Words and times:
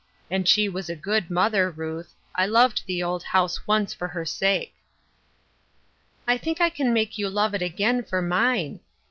"And 0.31 0.47
she 0.47 0.67
was 0.67 0.89
a 0.89 0.95
good 0.95 1.29
mother, 1.29 1.69
Ruth; 1.69 2.15
I 2.33 2.47
loved 2.47 2.87
the 2.87 3.03
old 3.03 3.21
house 3.21 3.67
once 3.67 3.93
for 3.93 4.07
her 4.07 4.25
sake."" 4.25 4.73
I 6.27 6.39
think 6.39 6.59
I 6.59 6.71
can 6.71 6.91
make 6.91 7.19
you 7.19 7.29
love 7.29 7.53
it 7.53 7.61
again 7.61 8.01
for 8.01 8.19
mine." 8.19 8.79